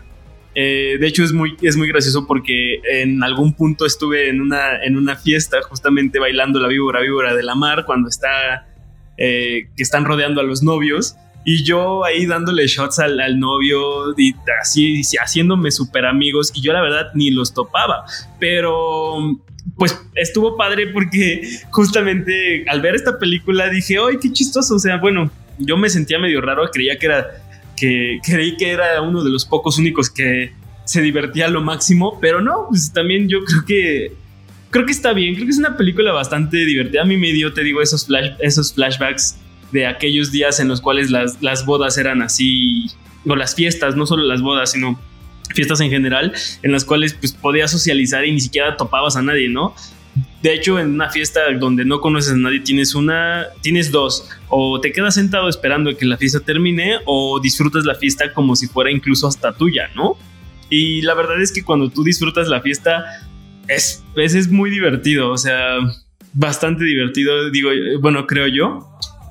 [0.55, 4.85] Eh, de hecho es muy, es muy gracioso porque en algún punto estuve en una,
[4.85, 8.69] en una fiesta justamente bailando la víbora víbora de la mar cuando está
[9.17, 15.03] que están rodeando a los novios y yo ahí dándole shots al, novio y así,
[15.21, 16.51] haciéndome súper amigos.
[16.55, 18.05] Y yo la verdad ni los topaba.
[18.41, 19.19] Pero
[19.77, 24.77] pues estuvo padre porque justamente al ver esta película dije, ¡ay, qué chistoso!
[24.77, 27.27] O sea, bueno, yo me sentía medio raro, creía que era,
[27.77, 30.53] que creí que era uno de los pocos únicos que
[30.85, 34.13] se divertía lo máximo, pero no, pues también yo creo que,
[34.71, 37.03] creo que está bien, creo que es una película bastante divertida.
[37.03, 38.07] A mí me dio, te digo, esos,
[38.41, 39.37] esos flashbacks
[39.73, 42.87] de aquellos días en los cuales las, las bodas eran así,
[43.27, 45.01] o las fiestas, no solo las bodas, sino
[45.55, 49.49] fiestas en general, en las cuales pues podías socializar y ni siquiera topabas a nadie,
[49.49, 49.75] ¿no?
[50.43, 54.81] De hecho, en una fiesta donde no conoces a nadie, tienes una, tienes dos, o
[54.81, 58.91] te quedas sentado esperando que la fiesta termine, o disfrutas la fiesta como si fuera
[58.91, 60.17] incluso hasta tuya, ¿no?
[60.71, 63.05] Y la verdad es que cuando tú disfrutas la fiesta,
[63.69, 65.79] es, es, es muy divertido, o sea,
[66.35, 68.87] bastante divertido, digo, bueno, creo yo.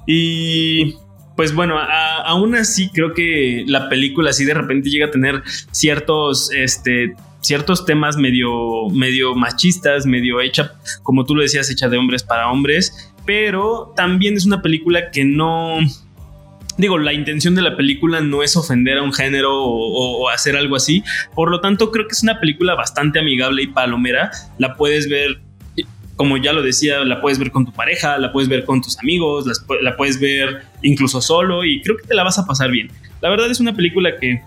[0.08, 0.96] Y
[1.36, 1.78] pues bueno,
[2.26, 5.42] aún así creo que la película así de repente llega a tener
[5.72, 11.98] ciertos, este, ciertos temas medio, medio machistas, medio hecha, como tú lo decías, hecha de
[11.98, 15.80] hombres para hombres, pero también es una película que no...
[16.76, 20.56] Digo, la intención de la película no es ofender a un género o, o hacer
[20.56, 21.04] algo así.
[21.36, 24.32] Por lo tanto, creo que es una película bastante amigable y palomera.
[24.58, 25.40] La puedes ver
[26.16, 28.98] como ya lo decía, la puedes ver con tu pareja, la puedes ver con tus
[29.00, 29.46] amigos,
[29.82, 32.90] la, puedes ver incluso solo y creo que te la vas a pasar bien.
[33.22, 34.42] La verdad es una película que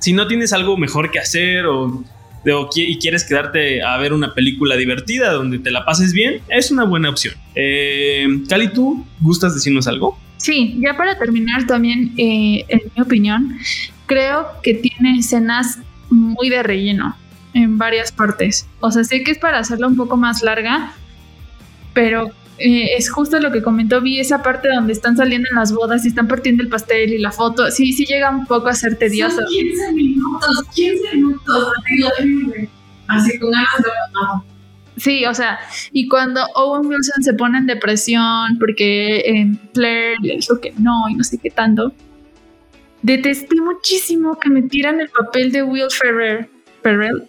[0.00, 2.04] si no tienes algo mejor que hacer o,
[2.74, 6.84] y quieres quedarte a ver una película divertida donde te la pases bien, es una
[6.84, 7.34] buena opción.
[7.54, 10.18] Eh, Cali, ¿tú gustas decirnos algo?
[10.36, 13.56] Sí, ya para terminar también, eh, en mi opinión,
[14.04, 15.78] creo que tiene escenas
[16.10, 17.16] muy de relleno
[17.54, 18.66] en varias partes.
[18.80, 20.92] O sea, sé que es para hacerla un poco más larga,
[21.94, 25.72] pero eh, es justo lo que comentó, vi esa parte donde están saliendo en las
[25.72, 28.74] bodas y están partiendo el pastel y la foto, sí, sí llega un poco a
[28.74, 29.36] ser tedioso.
[29.36, 31.72] Son 15 minutos, 15 minutos,
[33.08, 34.54] así con ganas de
[34.96, 35.58] Sí, o sea,
[35.90, 41.08] y cuando Owen Wilson se pone en depresión porque eh, Claire le dijo que no
[41.08, 41.92] y no sé qué tanto,
[43.02, 46.48] detesté muchísimo que me tiran el papel de Will Ferrer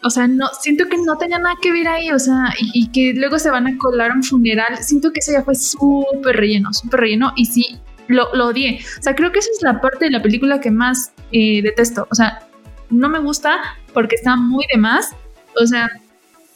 [0.02, 3.14] o sea, no, siento que no tenía nada que ver ahí, o sea, y, que
[3.14, 7.02] luego se van a colar un funeral, siento que eso ya fue súper relleno, súper
[7.02, 7.78] relleno, y sí,
[8.08, 8.80] lo, lo, odié.
[9.00, 12.08] O sea, creo que esa es la parte de la película que más eh, detesto,
[12.12, 12.48] o sea,
[12.90, 15.12] no me gusta porque está muy de más,
[15.60, 15.90] o sea,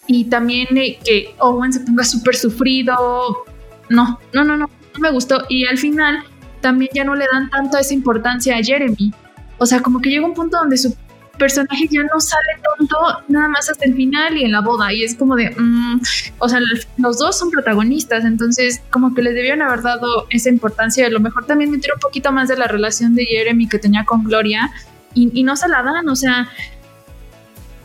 [0.07, 3.45] y también que Owen se ponga súper sufrido,
[3.89, 5.43] no, no, no, no, no me gustó.
[5.49, 6.23] Y al final
[6.61, 9.13] también ya no le dan tanto esa importancia a Jeremy.
[9.57, 10.95] O sea, como que llega un punto donde su
[11.39, 12.95] personaje ya no sale tanto
[13.27, 14.93] nada más hasta el final y en la boda.
[14.93, 16.01] Y es como de, mm,
[16.37, 16.59] o sea,
[16.97, 21.07] los dos son protagonistas, entonces como que les debieron haber dado esa importancia.
[21.07, 24.05] A lo mejor también meter un poquito más de la relación de Jeremy que tenía
[24.05, 24.69] con Gloria
[25.15, 26.47] y, y no se la dan, o sea,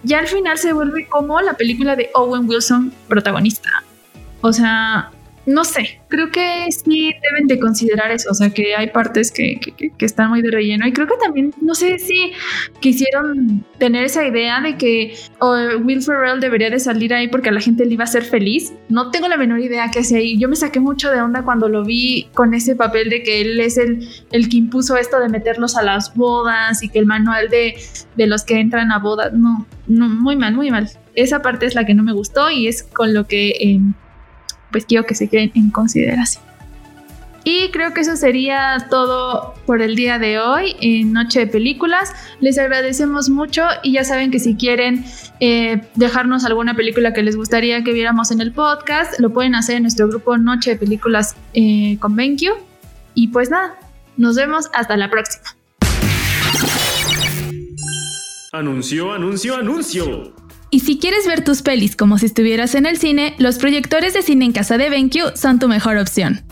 [0.02, 3.70] ya al final se vuelve como la película de Owen Wilson protagonista.
[4.42, 5.10] O sea,
[5.46, 9.60] no sé, creo que sí deben de considerar eso, o sea, que hay partes que,
[9.98, 12.32] están muy de relleno y creo que también, no sé si
[12.80, 15.14] quisieron tener esa idea de que
[15.82, 18.72] Will Ferrell debería de salir ahí porque a la gente le iba a hacer feliz.
[18.88, 20.38] No tengo la menor idea qué hace ahí.
[20.38, 23.60] Yo me saqué mucho de onda cuando lo vi con ese papel de que él
[23.60, 27.48] es el, el que impuso esto de meterlos a las bodas y que el manual
[27.48, 27.76] de,
[28.16, 30.88] de los que entran a bodas, no, no, muy mal, muy mal.
[31.14, 33.48] Esa parte es la que no me gustó y es con lo que...
[33.50, 33.80] Eh,
[34.74, 36.42] pues quiero que se queden en consideración.
[37.44, 42.12] Y creo que eso sería todo por el día de hoy en Noche de Películas.
[42.40, 45.04] Les agradecemos mucho y ya saben que si quieren
[45.38, 49.76] eh, dejarnos alguna película que les gustaría que viéramos en el podcast, lo pueden hacer
[49.76, 51.96] en nuestro grupo Noche de Películas eh.
[53.14, 53.78] Y pues nada,
[54.16, 55.44] nos vemos hasta la próxima.
[58.50, 60.43] Anuncio, anuncio, anuncio.
[60.74, 64.22] Y si quieres ver tus pelis como si estuvieras en el cine, los proyectores de
[64.22, 66.42] cine en casa de BenQ son tu mejor opción.